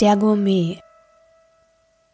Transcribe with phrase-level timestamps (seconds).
[0.00, 0.80] Der Gourmet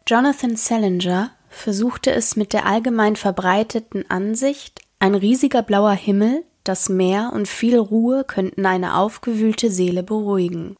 [0.05, 7.31] Jonathan Salinger versuchte es mit der allgemein verbreiteten Ansicht, ein riesiger blauer Himmel, das Meer
[7.33, 10.75] und viel Ruhe könnten eine aufgewühlte Seele beruhigen.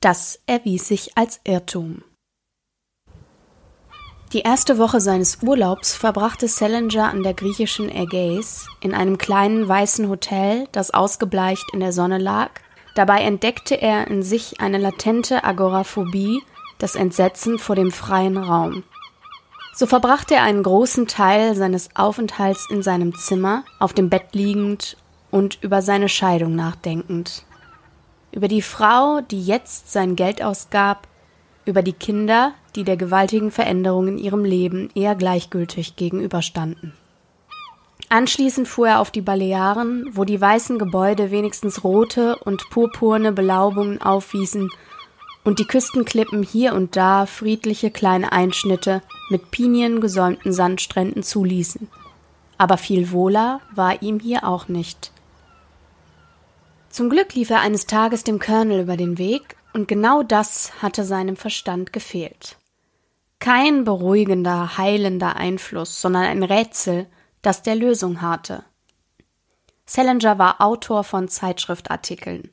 [0.00, 2.02] Das erwies sich als Irrtum.
[4.32, 10.08] Die erste Woche seines Urlaubs verbrachte Salinger an der griechischen Ägäis in einem kleinen weißen
[10.08, 12.50] Hotel, das ausgebleicht in der Sonne lag.
[12.94, 16.42] Dabei entdeckte er in sich eine latente Agoraphobie,
[16.78, 18.84] das Entsetzen vor dem freien Raum.
[19.74, 24.98] So verbrachte er einen großen Teil seines Aufenthalts in seinem Zimmer, auf dem Bett liegend
[25.30, 27.44] und über seine Scheidung nachdenkend.
[28.32, 31.08] Über die Frau, die jetzt sein Geld ausgab,
[31.64, 36.92] über die Kinder, die der gewaltigen Veränderung in ihrem Leben eher gleichgültig gegenüberstanden.
[38.12, 44.02] Anschließend fuhr er auf die Balearen, wo die weißen Gebäude wenigstens rote und purpurne Belaubungen
[44.02, 44.68] aufwiesen
[45.44, 51.88] und die Küstenklippen hier und da friedliche kleine Einschnitte mit piniengesäumten Sandstränden zuließen.
[52.58, 55.10] Aber viel wohler war ihm hier auch nicht.
[56.90, 61.04] Zum Glück lief er eines Tages dem Colonel über den Weg, und genau das hatte
[61.04, 62.58] seinem Verstand gefehlt.
[63.38, 67.06] Kein beruhigender, heilender Einfluss, sondern ein Rätsel,
[67.42, 68.64] das der Lösung harrte.
[69.84, 72.50] Salinger war Autor von Zeitschriftartikeln.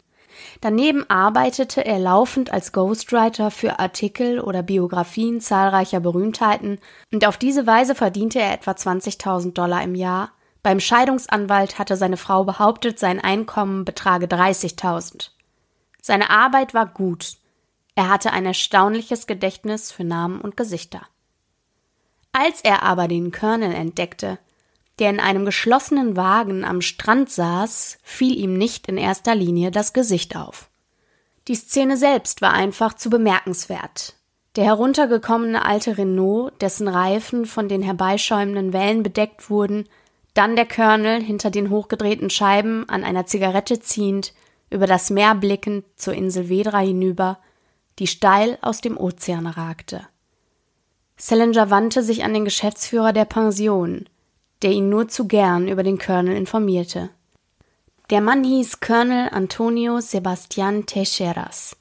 [0.61, 6.79] Daneben arbeitete er laufend als Ghostwriter für Artikel oder Biografien zahlreicher Berühmtheiten
[7.11, 10.31] und auf diese Weise verdiente er etwa 20.000 Dollar im Jahr.
[10.63, 15.29] Beim Scheidungsanwalt hatte seine Frau behauptet, sein Einkommen betrage 30.000.
[16.01, 17.37] Seine Arbeit war gut,
[17.95, 21.01] er hatte ein erstaunliches Gedächtnis für Namen und Gesichter.
[22.31, 24.39] Als er aber den Colonel entdeckte,
[24.99, 29.93] der in einem geschlossenen Wagen am Strand saß, fiel ihm nicht in erster Linie das
[29.93, 30.69] Gesicht auf.
[31.47, 34.15] Die Szene selbst war einfach zu bemerkenswert.
[34.55, 39.87] Der heruntergekommene alte Renault, dessen Reifen von den herbeischäumenden Wellen bedeckt wurden,
[40.33, 44.33] dann der Colonel hinter den hochgedrehten Scheiben an einer Zigarette ziehend,
[44.69, 47.39] über das Meer blickend zur Insel Vedra hinüber,
[47.97, 50.07] die steil aus dem Ozean ragte.
[51.17, 54.05] Salinger wandte sich an den Geschäftsführer der Pension,
[54.61, 57.09] der ihn nur zu gern über den Colonel informierte.
[58.09, 61.77] Der Mann hieß Colonel Antonio Sebastian Teixeiras.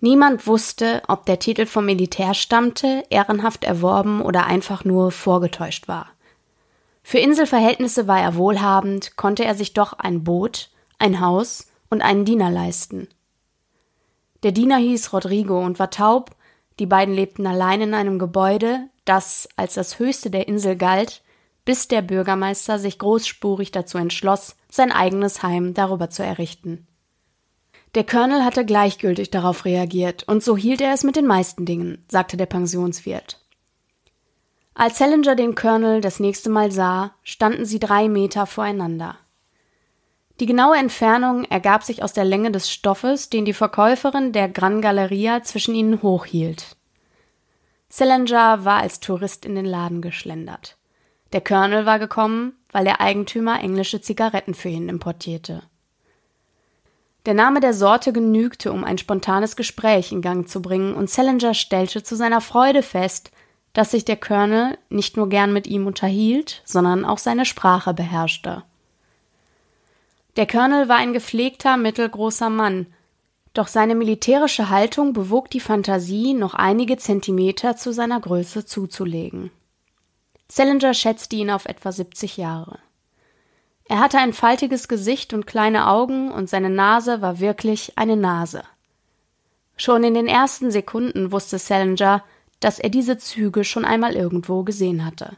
[0.00, 6.10] Niemand wusste, ob der Titel vom Militär stammte, ehrenhaft erworben oder einfach nur vorgetäuscht war.
[7.02, 12.24] Für Inselverhältnisse war er wohlhabend, konnte er sich doch ein Boot, ein Haus und einen
[12.24, 13.08] Diener leisten.
[14.42, 16.30] Der Diener hieß Rodrigo und war taub,
[16.78, 21.22] die beiden lebten allein in einem Gebäude, das als das höchste der Insel galt,
[21.64, 26.86] bis der Bürgermeister sich großspurig dazu entschloss, sein eigenes Heim darüber zu errichten.
[27.94, 32.04] Der Colonel hatte gleichgültig darauf reagiert, und so hielt er es mit den meisten Dingen,
[32.08, 33.40] sagte der Pensionswirt.
[34.74, 39.16] Als Salinger den Colonel das nächste Mal sah, standen sie drei Meter voreinander.
[40.40, 44.80] Die genaue Entfernung ergab sich aus der Länge des Stoffes, den die Verkäuferin der Gran
[44.80, 46.76] Galleria zwischen ihnen hochhielt.
[47.88, 50.76] Salinger war als Tourist in den Laden geschlendert.
[51.34, 55.64] Der Colonel war gekommen, weil der Eigentümer englische Zigaretten für ihn importierte.
[57.26, 61.52] Der Name der Sorte genügte, um ein spontanes Gespräch in Gang zu bringen, und Salinger
[61.52, 63.32] stellte zu seiner Freude fest,
[63.72, 68.62] dass sich der Colonel nicht nur gern mit ihm unterhielt, sondern auch seine Sprache beherrschte.
[70.36, 72.86] Der Colonel war ein gepflegter, mittelgroßer Mann,
[73.54, 79.50] doch seine militärische Haltung bewog die Fantasie, noch einige Zentimeter zu seiner Größe zuzulegen.
[80.48, 82.78] Salinger schätzte ihn auf etwa 70 Jahre.
[83.86, 88.62] Er hatte ein faltiges Gesicht und kleine Augen, und seine Nase war wirklich eine Nase.
[89.76, 92.22] Schon in den ersten Sekunden wusste Salinger,
[92.60, 95.36] dass er diese Züge schon einmal irgendwo gesehen hatte.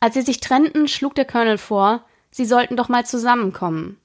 [0.00, 2.04] Als sie sich trennten, schlug der Colonel vor,
[2.36, 3.96] Sie sollten doch mal zusammenkommen.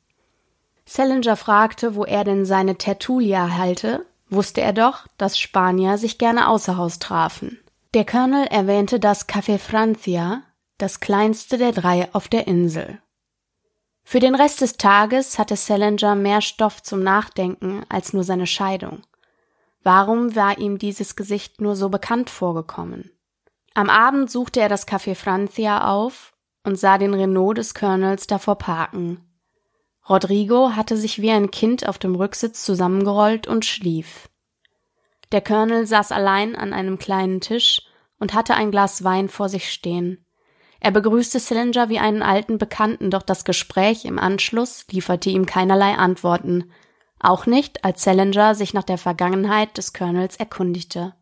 [0.86, 6.48] Salinger fragte, wo er denn seine Tertulia halte, wusste er doch, dass Spanier sich gerne
[6.48, 7.60] außer Haus trafen.
[7.96, 10.44] Der Colonel erwähnte das Café Francia,
[10.78, 13.02] das kleinste der drei auf der Insel.
[14.04, 19.02] Für den Rest des Tages hatte Salinger mehr Stoff zum Nachdenken als nur seine Scheidung.
[19.82, 23.10] Warum war ihm dieses Gesicht nur so bekannt vorgekommen?
[23.74, 26.34] Am Abend suchte er das Café Francia auf
[26.64, 29.26] und sah den Renault des Colonels davor parken.
[30.08, 34.30] Rodrigo hatte sich wie ein Kind auf dem Rücksitz zusammengerollt und schlief.
[35.32, 37.82] Der Colonel saß allein an einem kleinen Tisch
[38.20, 40.26] und hatte ein Glas Wein vor sich stehen.
[40.80, 45.96] Er begrüßte Salinger wie einen alten Bekannten, doch das Gespräch im Anschluss lieferte ihm keinerlei
[45.96, 46.72] Antworten,
[47.22, 51.14] Auch nicht, als Salinger sich nach der Vergangenheit des Colonels erkundigte.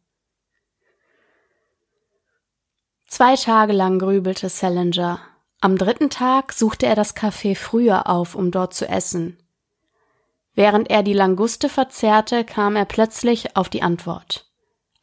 [3.07, 5.19] Zwei Tage lang grübelte Salinger.
[5.59, 9.39] Am dritten Tag suchte er das Café früher auf, um dort zu essen.
[10.57, 14.49] Während er die Languste verzehrte, kam er plötzlich auf die Antwort.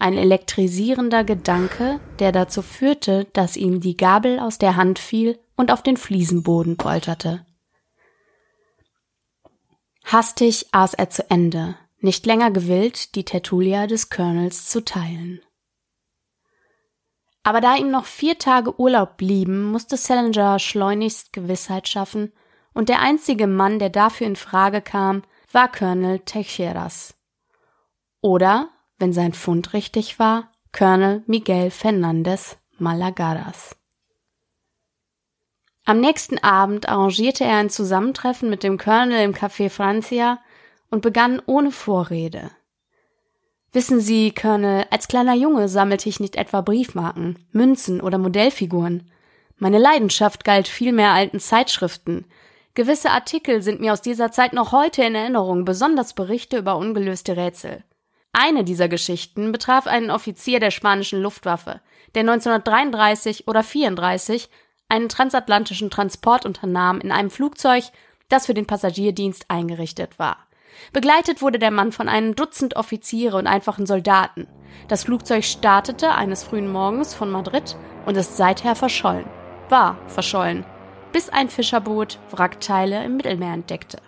[0.00, 5.70] Ein elektrisierender Gedanke, der dazu führte, dass ihm die Gabel aus der Hand fiel und
[5.70, 7.46] auf den Fliesenboden polterte.
[10.02, 15.40] Hastig aß er zu Ende, nicht länger gewillt, die Tertulia des Colonels zu teilen.
[17.44, 22.32] Aber da ihm noch vier Tage Urlaub blieben, musste Salinger schleunigst Gewissheit schaffen,
[22.72, 25.22] und der einzige Mann, der dafür in Frage kam,
[25.54, 27.14] war Colonel Teixeiras.
[28.20, 33.76] Oder, wenn sein Fund richtig war, Colonel Miguel Fernandez Malagaras.
[35.84, 40.40] Am nächsten Abend arrangierte er ein Zusammentreffen mit dem Colonel im Café Francia
[40.90, 42.50] und begann ohne Vorrede.
[43.70, 49.10] Wissen Sie, Colonel, als kleiner Junge sammelte ich nicht etwa Briefmarken, Münzen oder Modellfiguren.
[49.56, 52.24] Meine Leidenschaft galt vielmehr alten Zeitschriften,
[52.76, 57.36] Gewisse Artikel sind mir aus dieser Zeit noch heute in Erinnerung, besonders Berichte über ungelöste
[57.36, 57.84] Rätsel.
[58.32, 61.80] Eine dieser Geschichten betraf einen Offizier der spanischen Luftwaffe,
[62.16, 64.50] der 1933 oder 34
[64.88, 67.84] einen transatlantischen Transport unternahm in einem Flugzeug,
[68.28, 70.38] das für den Passagierdienst eingerichtet war.
[70.92, 74.48] Begleitet wurde der Mann von einem Dutzend Offiziere und einfachen Soldaten.
[74.88, 79.26] Das Flugzeug startete eines frühen Morgens von Madrid und ist seither verschollen.
[79.68, 80.66] War verschollen
[81.14, 83.98] bis ein Fischerboot Wrackteile im Mittelmeer entdeckte.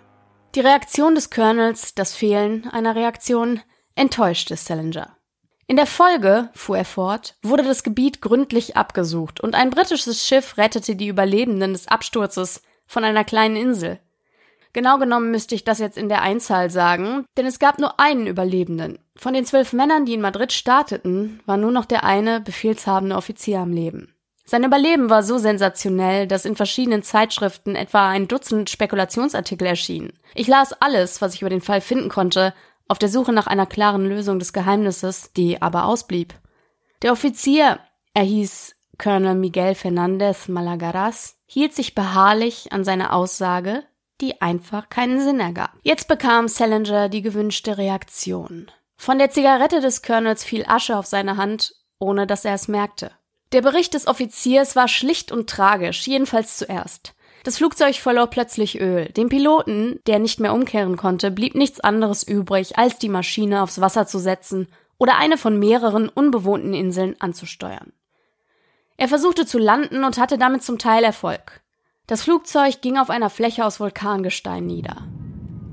[0.55, 3.61] Die Reaktion des Colonels, das Fehlen einer Reaktion,
[3.95, 5.15] enttäuschte Salinger.
[5.67, 10.57] In der Folge, fuhr er fort, wurde das Gebiet gründlich abgesucht und ein britisches Schiff
[10.57, 13.99] rettete die Überlebenden des Absturzes von einer kleinen Insel.
[14.73, 18.27] Genau genommen müsste ich das jetzt in der Einzahl sagen, denn es gab nur einen
[18.27, 18.99] Überlebenden.
[19.15, 23.59] Von den zwölf Männern, die in Madrid starteten, war nur noch der eine befehlshabende Offizier
[23.59, 24.13] am Leben.
[24.49, 30.13] Sein Überleben war so sensationell, dass in verschiedenen Zeitschriften etwa ein Dutzend Spekulationsartikel erschienen.
[30.35, 32.53] Ich las alles, was ich über den Fall finden konnte,
[32.87, 36.33] auf der Suche nach einer klaren Lösung des Geheimnisses, die aber ausblieb.
[37.01, 37.79] Der Offizier,
[38.13, 43.83] er hieß Colonel Miguel Fernandez Malagaras, hielt sich beharrlich an seine Aussage,
[44.21, 45.73] die einfach keinen Sinn ergab.
[45.83, 48.71] Jetzt bekam Salinger die gewünschte Reaktion.
[48.95, 53.11] Von der Zigarette des Colonels fiel Asche auf seine Hand, ohne dass er es merkte.
[53.53, 57.13] Der Bericht des Offiziers war schlicht und tragisch, jedenfalls zuerst.
[57.43, 59.05] Das Flugzeug verlor plötzlich Öl.
[59.13, 63.79] Dem Piloten, der nicht mehr umkehren konnte, blieb nichts anderes übrig, als die Maschine aufs
[63.79, 64.67] Wasser zu setzen
[64.97, 67.93] oder eine von mehreren unbewohnten Inseln anzusteuern.
[68.97, 71.61] Er versuchte zu landen und hatte damit zum Teil Erfolg.
[72.07, 75.07] Das Flugzeug ging auf einer Fläche aus Vulkangestein nieder.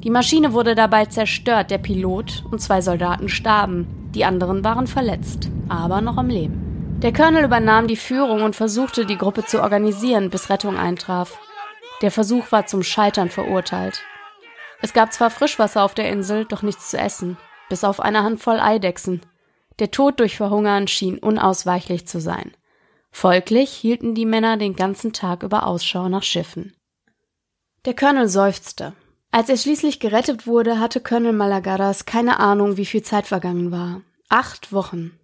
[0.04, 5.48] Die Maschine wurde dabei zerstört, der Pilot und zwei Soldaten starben, die anderen waren verletzt,
[5.68, 6.73] aber noch am Leben.
[6.98, 11.38] Der Colonel übernahm die Führung und versuchte, die Gruppe zu organisieren, bis Rettung eintraf.
[12.00, 14.02] Der Versuch war zum Scheitern verurteilt.
[14.80, 17.36] Es gab zwar Frischwasser auf der Insel, doch nichts zu essen,
[17.68, 19.20] bis auf eine Handvoll Eidechsen.
[19.78, 22.52] Der Tod durch Verhungern schien unausweichlich zu sein.
[23.10, 26.74] Folglich hielten die Männer den ganzen Tag über Ausschau nach Schiffen.
[27.84, 28.94] Der Colonel seufzte.
[29.30, 34.00] Als er schließlich gerettet wurde, hatte Colonel Malagaras keine Ahnung, wie viel Zeit vergangen war.
[34.28, 35.18] Acht Wochen.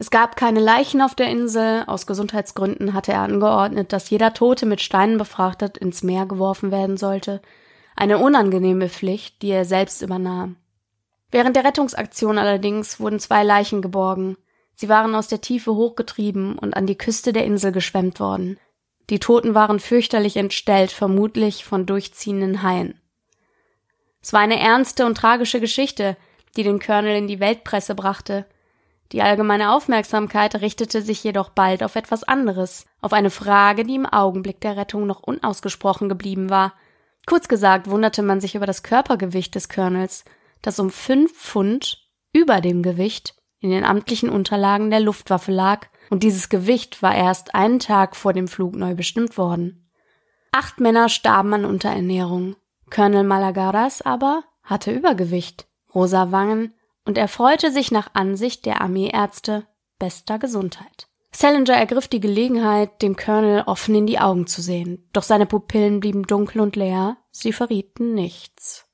[0.00, 1.84] Es gab keine Leichen auf der Insel.
[1.86, 6.96] Aus Gesundheitsgründen hatte er angeordnet, dass jeder Tote mit Steinen befrachtet ins Meer geworfen werden
[6.96, 7.42] sollte.
[7.96, 10.56] Eine unangenehme Pflicht, die er selbst übernahm.
[11.30, 14.38] Während der Rettungsaktion allerdings wurden zwei Leichen geborgen.
[14.74, 18.58] Sie waren aus der Tiefe hochgetrieben und an die Küste der Insel geschwemmt worden.
[19.10, 22.98] Die Toten waren fürchterlich entstellt, vermutlich von durchziehenden Haien.
[24.22, 26.16] Es war eine ernste und tragische Geschichte,
[26.56, 28.46] die den Colonel in die Weltpresse brachte–
[29.12, 34.06] die allgemeine Aufmerksamkeit richtete sich jedoch bald auf etwas anderes, auf eine Frage, die im
[34.06, 36.74] Augenblick der Rettung noch unausgesprochen geblieben war.
[37.26, 40.24] Kurz gesagt wunderte man sich über das Körpergewicht des Colonels,
[40.62, 46.24] das um fünf Pfund über dem Gewicht in den amtlichen Unterlagen der Luftwaffe lag, und
[46.24, 49.88] dieses Gewicht war erst einen Tag vor dem Flug neu bestimmt worden.
[50.50, 52.56] Acht Männer starben an Unterernährung.
[52.90, 56.74] Colonel Malagaras aber hatte Übergewicht, rosa Wangen,
[57.10, 59.66] und er freute sich nach Ansicht der Armeeärzte
[59.98, 61.08] bester Gesundheit.
[61.32, 65.98] Salinger ergriff die Gelegenheit, dem Colonel offen in die Augen zu sehen, doch seine Pupillen
[65.98, 68.86] blieben dunkel und leer, sie verrieten nichts.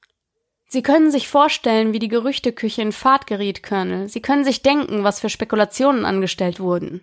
[0.67, 4.09] Sie können sich vorstellen, wie die Gerüchteküche in Fahrt geriet, Colonel.
[4.09, 7.03] Sie können sich denken, was für Spekulationen angestellt wurden.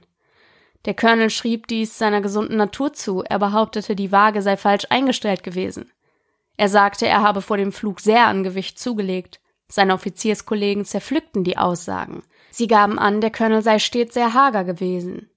[0.85, 5.43] Der Colonel schrieb dies seiner gesunden Natur zu, er behauptete, die Waage sei falsch eingestellt
[5.43, 5.91] gewesen.
[6.57, 9.39] Er sagte, er habe vor dem Flug sehr an Gewicht zugelegt.
[9.73, 12.21] Seine Offizierskollegen zerpflückten die Aussagen.
[12.51, 15.31] Sie gaben an, der Colonel sei stets sehr hager gewesen.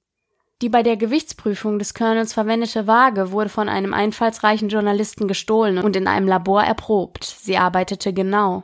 [0.61, 5.97] Die bei der Gewichtsprüfung des Colonels verwendete Waage wurde von einem einfallsreichen Journalisten gestohlen und
[5.97, 7.25] in einem Labor erprobt.
[7.25, 8.63] Sie arbeitete genau.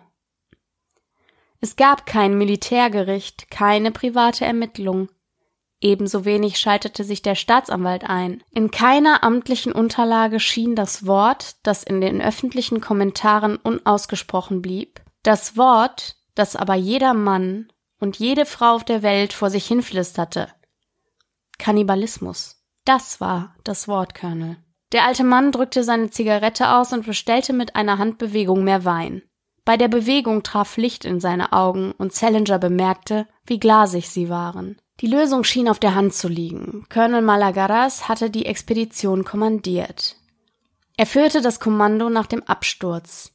[1.62, 5.08] Es gab kein Militärgericht, keine private Ermittlung.
[5.80, 8.42] Ebenso wenig schaltete sich der Staatsanwalt ein.
[8.50, 15.56] In keiner amtlichen Unterlage schien das Wort, das in den öffentlichen Kommentaren unausgesprochen blieb, das
[15.56, 20.48] Wort, das aber jeder Mann und jede Frau auf der Welt vor sich hinflüsterte.
[21.58, 22.62] Kannibalismus.
[22.84, 24.56] Das war das Wort, Colonel.
[24.90, 29.22] Der alte Mann drückte seine Zigarette aus und bestellte mit einer Handbewegung mehr Wein.
[29.64, 34.80] Bei der Bewegung traf Licht in seine Augen und Salinger bemerkte, wie glasig sie waren.
[35.00, 36.84] Die Lösung schien auf der Hand zu liegen.
[36.92, 40.16] Colonel Malagaras hatte die Expedition kommandiert.
[40.96, 43.32] Er führte das Kommando nach dem Absturz.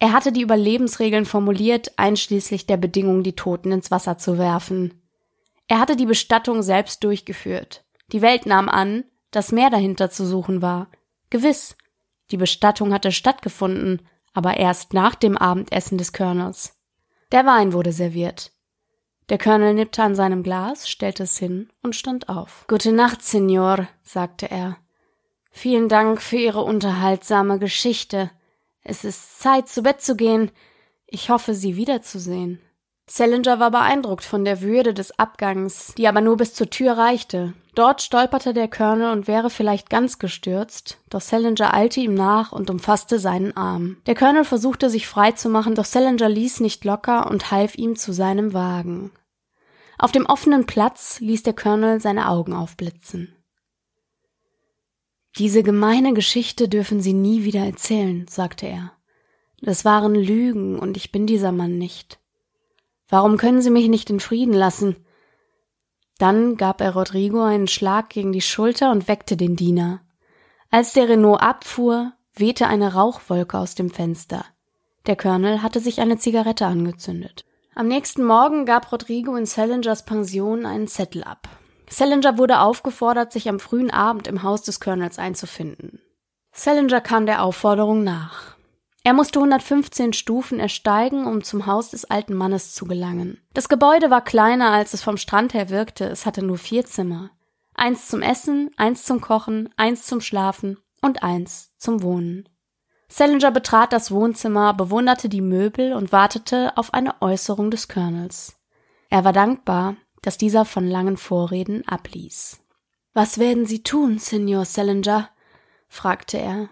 [0.00, 5.00] Er hatte die Überlebensregeln formuliert, einschließlich der Bedingung, die Toten ins Wasser zu werfen.
[5.68, 7.84] Er hatte die Bestattung selbst durchgeführt.
[8.10, 10.88] Die Welt nahm an, dass mehr dahinter zu suchen war.
[11.28, 11.76] Gewiss,
[12.30, 14.02] die Bestattung hatte stattgefunden,
[14.32, 16.76] aber erst nach dem Abendessen des Colonels.
[17.30, 18.52] Der Wein wurde serviert.
[19.28, 22.64] Der Colonel nippte an seinem Glas, stellte es hin und stand auf.
[22.68, 24.78] Gute Nacht, Signor, sagte er.
[25.52, 28.30] Vielen Dank für Ihre unterhaltsame Geschichte.
[28.82, 30.50] Es ist Zeit, zu Bett zu gehen.
[31.06, 32.60] Ich hoffe, Sie wiederzusehen.
[33.08, 37.54] Salinger war beeindruckt von der Würde des Abgangs, die aber nur bis zur Tür reichte.
[37.74, 42.70] Dort stolperte der Colonel und wäre vielleicht ganz gestürzt, doch Salinger eilte ihm nach und
[42.70, 43.96] umfasste seinen Arm.
[44.06, 47.96] Der Colonel versuchte sich frei zu machen, doch Salinger ließ nicht locker und half ihm
[47.96, 49.10] zu seinem Wagen.
[49.98, 53.34] Auf dem offenen Platz ließ der Colonel seine Augen aufblitzen.
[55.38, 58.92] Diese gemeine Geschichte dürfen Sie nie wieder erzählen, sagte er.
[59.62, 62.18] Das waren Lügen, und ich bin dieser Mann nicht.
[63.08, 64.96] Warum können Sie mich nicht in Frieden lassen?
[66.18, 70.02] Dann gab er Rodrigo einen Schlag gegen die Schulter und weckte den Diener.
[70.70, 74.44] Als der Renault abfuhr, wehte eine Rauchwolke aus dem Fenster.
[75.06, 77.44] Der Colonel hatte sich eine Zigarette angezündet.
[77.74, 81.48] Am nächsten Morgen gab Rodrigo in Salingers Pension einen Zettel ab.
[81.90, 86.00] Salinger wurde aufgefordert, sich am frühen Abend im Haus des Colonels einzufinden.
[86.52, 88.56] Salinger kam der Aufforderung nach.
[89.02, 93.40] Er musste 115 Stufen ersteigen, um zum Haus des alten Mannes zu gelangen.
[93.54, 97.30] Das Gebäude war kleiner, als es vom Strand her wirkte, es hatte nur vier Zimmer.
[97.74, 102.48] Eins zum Essen, eins zum Kochen, eins zum Schlafen und eins zum Wohnen.
[103.08, 108.60] Salinger betrat das Wohnzimmer, bewunderte die Möbel und wartete auf eine Äußerung des Colonels.
[109.08, 112.60] Er war dankbar, dass dieser von langen Vorreden abließ.
[113.12, 115.30] Was werden Sie tun, Signor Salinger?
[115.88, 116.68] fragte er.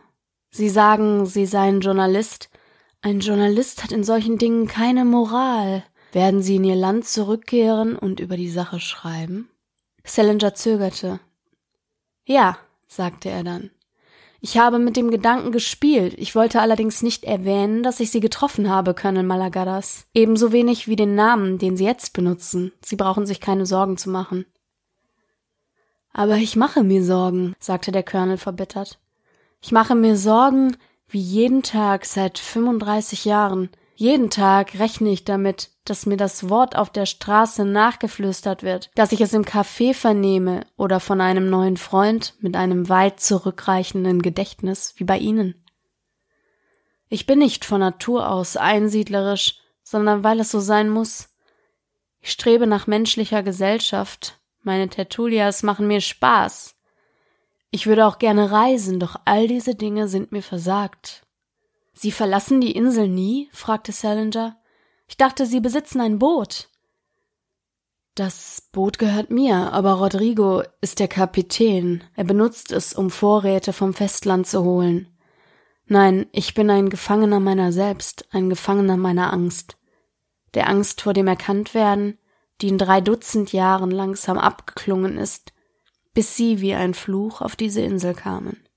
[0.50, 2.50] Sie sagen, Sie seien Journalist.
[3.02, 5.84] Ein Journalist hat in solchen Dingen keine Moral.
[6.12, 9.50] Werden Sie in Ihr Land zurückkehren und über die Sache schreiben?
[10.04, 11.20] Salinger zögerte.
[12.24, 13.70] Ja, sagte er dann.
[14.40, 16.14] Ich habe mit dem Gedanken gespielt.
[16.16, 20.06] Ich wollte allerdings nicht erwähnen, dass ich Sie getroffen habe, Colonel Malagadas.
[20.14, 22.72] Ebenso wenig wie den Namen, den Sie jetzt benutzen.
[22.80, 24.46] Sie brauchen sich keine Sorgen zu machen.
[26.12, 29.00] Aber ich mache mir Sorgen, sagte der Colonel verbittert.
[29.60, 30.76] Ich mache mir Sorgen
[31.08, 33.70] wie jeden Tag seit 35 Jahren.
[34.00, 39.10] Jeden Tag rechne ich damit, dass mir das Wort auf der Straße nachgeflüstert wird, dass
[39.10, 44.94] ich es im Café vernehme oder von einem neuen Freund mit einem weit zurückreichenden Gedächtnis
[44.98, 45.64] wie bei Ihnen.
[47.08, 51.30] Ich bin nicht von Natur aus einsiedlerisch, sondern weil es so sein muss.
[52.20, 54.38] Ich strebe nach menschlicher Gesellschaft.
[54.62, 56.76] Meine Tertulias machen mir Spaß.
[57.72, 61.24] Ich würde auch gerne reisen, doch all diese Dinge sind mir versagt.
[62.00, 63.48] Sie verlassen die Insel nie?
[63.52, 64.56] fragte Salinger.
[65.08, 66.68] Ich dachte, Sie besitzen ein Boot.
[68.14, 72.04] Das Boot gehört mir, aber Rodrigo ist der Kapitän.
[72.14, 75.08] Er benutzt es, um Vorräte vom Festland zu holen.
[75.86, 79.76] Nein, ich bin ein Gefangener meiner selbst, ein Gefangener meiner Angst.
[80.54, 82.16] Der Angst vor dem Erkanntwerden,
[82.60, 85.52] die in drei Dutzend Jahren langsam abgeklungen ist,
[86.14, 88.67] bis sie wie ein Fluch auf diese Insel kamen.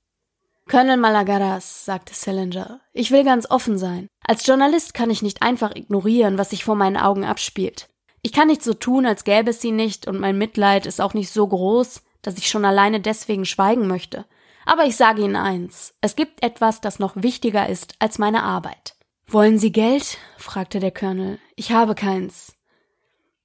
[0.70, 4.08] Colonel Malagaras, sagte Salinger, ich will ganz offen sein.
[4.26, 7.90] Als Journalist kann ich nicht einfach ignorieren, was sich vor meinen Augen abspielt.
[8.22, 11.14] Ich kann nicht so tun, als gäbe es sie nicht, und mein Mitleid ist auch
[11.14, 14.26] nicht so groß, dass ich schon alleine deswegen schweigen möchte.
[14.66, 18.96] Aber ich sage Ihnen eins, es gibt etwas, das noch wichtiger ist als meine Arbeit.
[19.28, 20.18] Wollen Sie Geld?
[20.38, 21.40] fragte der Colonel.
[21.56, 22.54] Ich habe keins.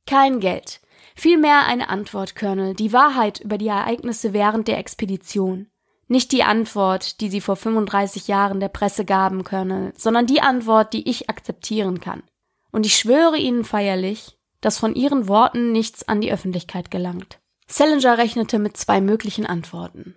[0.06, 0.80] Kein Geld.
[1.14, 5.70] Vielmehr eine Antwort, Colonel, die Wahrheit über die Ereignisse während der Expedition.
[6.08, 10.92] Nicht die Antwort, die Sie vor 35 Jahren der Presse gaben, Colonel, sondern die Antwort,
[10.92, 12.22] die ich akzeptieren kann.
[12.70, 17.40] Und ich schwöre Ihnen feierlich, dass von Ihren Worten nichts an die Öffentlichkeit gelangt.
[17.68, 20.16] Salinger rechnete mit zwei möglichen Antworten.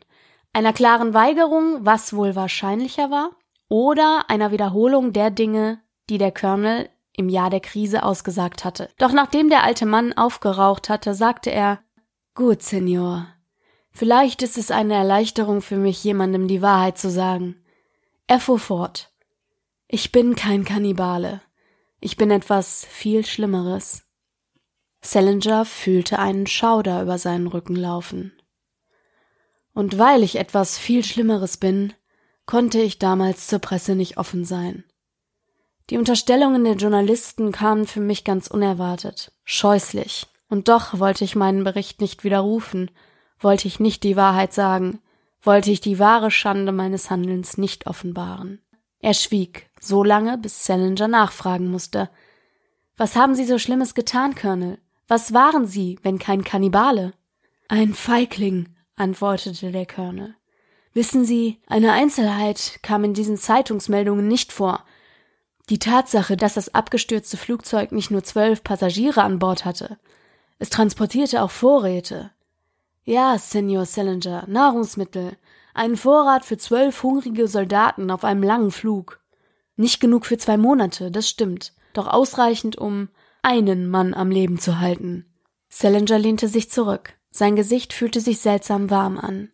[0.54, 3.32] Einer klaren Weigerung, was wohl wahrscheinlicher war,
[3.68, 5.80] oder einer Wiederholung der Dinge,
[6.10, 8.90] die der Colonel im Jahr der Krise ausgesagt hatte.
[8.98, 11.80] Doch nachdem der alte Mann aufgeraucht hatte, sagte er
[12.34, 13.28] Gut, Senor.
[13.92, 17.56] Vielleicht ist es eine Erleichterung für mich, jemandem die Wahrheit zu sagen.
[18.28, 19.12] Er fuhr fort.
[19.88, 21.42] Ich bin kein Kannibale.
[22.00, 24.04] Ich bin etwas viel Schlimmeres.
[25.02, 28.34] Salinger fühlte einen Schauder über seinen Rücken laufen.
[29.74, 31.94] Und weil ich etwas viel Schlimmeres bin,
[32.46, 34.84] konnte ich damals zur Presse nicht offen sein.
[35.90, 41.64] Die Unterstellungen der Journalisten kamen für mich ganz unerwartet, scheußlich, und doch wollte ich meinen
[41.64, 42.92] Bericht nicht widerrufen,
[43.40, 45.00] wollte ich nicht die Wahrheit sagen,
[45.42, 48.62] wollte ich die wahre Schande meines Handelns nicht offenbaren.
[49.00, 52.10] Er schwieg, so lange, bis Salinger nachfragen musste.
[52.98, 54.78] Was haben Sie so Schlimmes getan, Colonel?
[55.08, 57.14] Was waren Sie, wenn kein Kannibale?
[57.70, 60.36] Ein Feigling, antwortete der Colonel.
[60.94, 64.84] Wissen Sie, eine Einzelheit kam in diesen Zeitungsmeldungen nicht vor.
[65.70, 69.98] Die Tatsache, dass das abgestürzte Flugzeug nicht nur zwölf Passagiere an Bord hatte.
[70.58, 72.32] Es transportierte auch Vorräte.
[73.04, 75.38] Ja, Senor Salinger, Nahrungsmittel.
[75.74, 79.20] Einen Vorrat für zwölf hungrige Soldaten auf einem langen Flug.
[79.76, 81.74] Nicht genug für zwei Monate, das stimmt.
[81.94, 83.10] Doch ausreichend, um
[83.42, 85.26] einen Mann am Leben zu halten.
[85.70, 87.14] Salinger lehnte sich zurück.
[87.32, 89.52] Sein Gesicht fühlte sich seltsam warm an.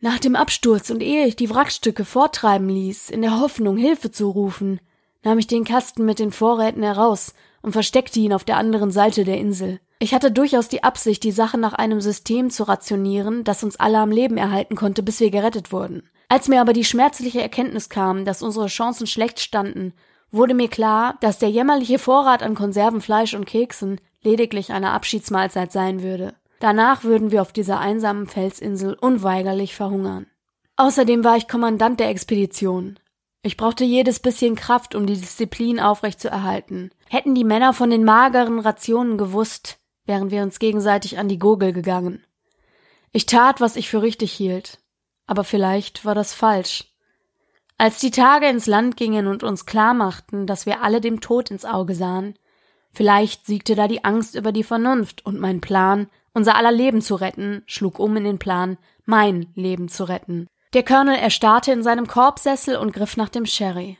[0.00, 4.30] Nach dem Absturz und ehe ich die Wrackstücke forttreiben ließ, in der Hoffnung, Hilfe zu
[4.30, 4.80] rufen,
[5.22, 9.24] nahm ich den Kasten mit den Vorräten heraus und versteckte ihn auf der anderen Seite
[9.24, 9.80] der Insel.
[10.02, 13.98] Ich hatte durchaus die Absicht, die Sache nach einem System zu rationieren, das uns alle
[13.98, 16.08] am Leben erhalten konnte, bis wir gerettet wurden.
[16.28, 19.92] Als mir aber die schmerzliche Erkenntnis kam, dass unsere Chancen schlecht standen
[20.32, 26.02] wurde mir klar, dass der jämmerliche Vorrat an Konservenfleisch und Keksen lediglich eine Abschiedsmahlzeit sein
[26.02, 26.34] würde.
[26.60, 30.26] Danach würden wir auf dieser einsamen Felsinsel unweigerlich verhungern.
[30.76, 32.98] Außerdem war ich Kommandant der Expedition.
[33.42, 36.90] Ich brauchte jedes bisschen Kraft, um die Disziplin aufrechtzuerhalten.
[37.08, 41.72] Hätten die Männer von den mageren Rationen gewusst, wären wir uns gegenseitig an die Gurgel
[41.72, 42.24] gegangen.
[43.12, 44.78] Ich tat, was ich für richtig hielt.
[45.26, 46.84] Aber vielleicht war das falsch.
[47.78, 51.50] Als die Tage ins Land gingen und uns klar machten, dass wir alle dem Tod
[51.50, 52.34] ins Auge sahen,
[52.92, 57.14] vielleicht siegte da die Angst über die Vernunft und mein Plan, unser aller Leben zu
[57.14, 60.46] retten, schlug um in den Plan, mein Leben zu retten.
[60.74, 63.98] Der Colonel erstarrte in seinem Korbsessel und griff nach dem Sherry.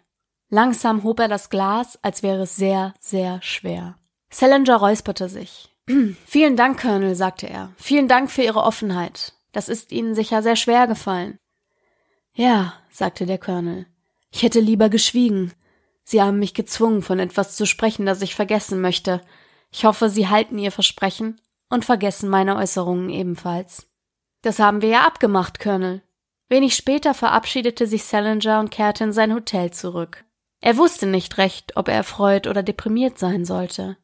[0.51, 3.97] Langsam hob er das Glas, als wäre es sehr, sehr schwer.
[4.31, 5.69] Salinger räusperte sich.
[6.26, 7.72] Vielen Dank, Colonel, sagte er.
[7.76, 9.35] Vielen Dank für Ihre Offenheit.
[9.53, 11.38] Das ist Ihnen sicher sehr schwer gefallen.
[12.33, 13.87] Ja, sagte der Colonel.
[14.31, 15.53] Ich hätte lieber geschwiegen.
[16.05, 19.20] Sie haben mich gezwungen, von etwas zu sprechen, das ich vergessen möchte.
[19.72, 23.88] Ich hoffe, Sie halten Ihr Versprechen und vergessen meine Äußerungen ebenfalls.
[24.42, 26.03] Das haben wir ja abgemacht, Colonel.
[26.48, 30.24] Wenig später verabschiedete sich Salinger und kehrte in sein Hotel zurück.
[30.61, 33.96] Er wusste nicht recht, ob er erfreut oder deprimiert sein sollte.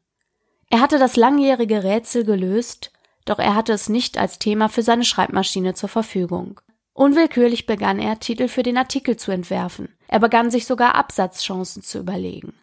[0.69, 2.91] Er hatte das langjährige Rätsel gelöst,
[3.25, 6.59] doch er hatte es nicht als Thema für seine Schreibmaschine zur Verfügung.
[6.93, 9.95] Unwillkürlich begann er, Titel für den Artikel zu entwerfen.
[10.07, 12.53] Er begann sich sogar Absatzchancen zu überlegen.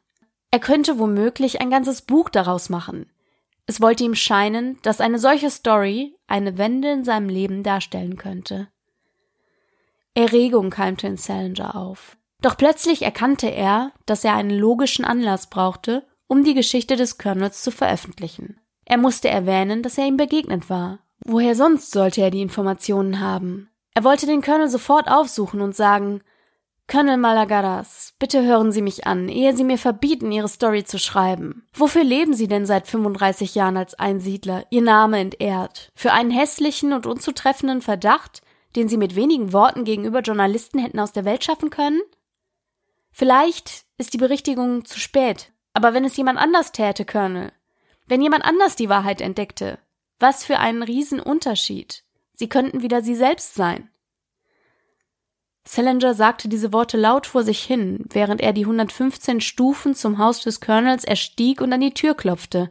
[0.51, 3.07] Er könnte womöglich ein ganzes Buch daraus machen.
[3.67, 8.69] Es wollte ihm scheinen, dass eine solche Story eine Wende in seinem Leben darstellen könnte.
[10.15, 12.17] Erregung keimte in Salinger auf.
[12.41, 17.63] Doch plötzlich erkannte er, dass er einen logischen Anlass brauchte, um die Geschichte des Colonels
[17.63, 18.59] zu veröffentlichen.
[18.85, 20.99] Er musste erwähnen, dass er ihm begegnet war.
[21.25, 23.71] Woher sonst sollte er die Informationen haben?
[23.95, 26.23] Er wollte den Colonel sofort aufsuchen und sagen,
[26.89, 31.69] Colonel Malagaras, bitte hören Sie mich an, ehe Sie mir verbieten, Ihre Story zu schreiben.
[31.73, 35.93] Wofür leben Sie denn seit 35 Jahren als Einsiedler, Ihr Name entehrt?
[35.95, 38.43] Für einen hässlichen und unzutreffenden Verdacht,
[38.75, 42.01] den Sie mit wenigen Worten gegenüber Journalisten hätten aus der Welt schaffen können?
[43.13, 47.53] Vielleicht ist die Berichtigung zu spät, aber wenn es jemand anders täte, Colonel,
[48.07, 49.79] wenn jemand anders die Wahrheit entdeckte,
[50.19, 52.05] was für einen Riesenunterschied.
[52.37, 53.91] Sie könnten wieder sie selbst sein.
[55.67, 60.41] Salinger sagte diese Worte laut vor sich hin, während er die 115 Stufen zum Haus
[60.41, 62.71] des Colonels erstieg und an die Tür klopfte.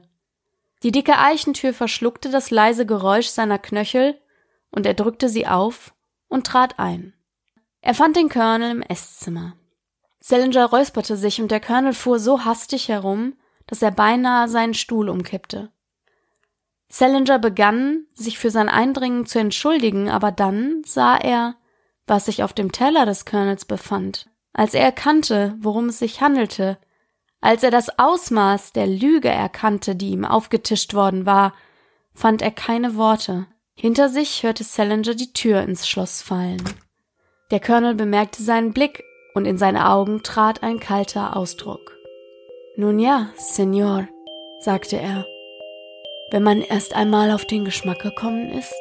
[0.84, 4.20] Die dicke Eichentür verschluckte das leise Geräusch seiner Knöchel,
[4.70, 5.94] und er drückte sie auf
[6.28, 7.14] und trat ein.
[7.82, 9.56] Er fand den Colonel im Esszimmer.
[10.26, 13.34] Salinger räusperte sich und der Colonel fuhr so hastig herum,
[13.68, 15.70] dass er beinahe seinen Stuhl umkippte.
[16.88, 21.56] Salinger begann, sich für sein Eindringen zu entschuldigen, aber dann sah er,
[22.08, 26.78] was sich auf dem Teller des Colonels befand, als er erkannte, worum es sich handelte,
[27.42, 31.54] als er das Ausmaß der Lüge erkannte, die ihm aufgetischt worden war,
[32.14, 33.48] fand er keine Worte.
[33.76, 36.64] Hinter sich hörte Salinger die Tür ins Schloss fallen.
[37.52, 41.98] Der Colonel bemerkte seinen Blick und in seine Augen trat ein kalter Ausdruck.
[42.76, 44.08] Nun ja, Senor,
[44.60, 45.26] sagte er,
[46.32, 48.74] wenn man erst einmal auf den Geschmack gekommen ist.